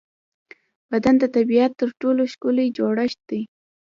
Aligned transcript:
بدن 0.91 1.15
د 1.19 1.23
طبیعت 1.35 1.71
تر 1.81 1.89
ټولو 2.01 2.21
ښکلی 2.31 2.67
جوړڻت 2.77 3.19
دی. 3.29 3.41